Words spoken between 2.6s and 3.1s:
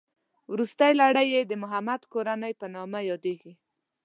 په نامه